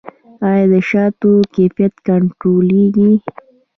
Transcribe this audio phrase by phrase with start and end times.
[0.49, 3.11] آیا د شاتو کیفیت کنټرولیږي؟